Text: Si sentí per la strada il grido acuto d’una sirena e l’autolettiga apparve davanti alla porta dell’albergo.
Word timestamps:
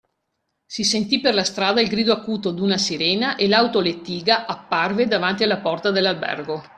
Si 0.75 0.83
sentí 0.91 1.19
per 1.21 1.33
la 1.35 1.43
strada 1.43 1.79
il 1.79 1.87
grido 1.87 2.11
acuto 2.11 2.49
d’una 2.49 2.79
sirena 2.79 3.35
e 3.35 3.47
l’autolettiga 3.47 4.47
apparve 4.47 5.05
davanti 5.05 5.43
alla 5.43 5.59
porta 5.59 5.91
dell’albergo. 5.91 6.63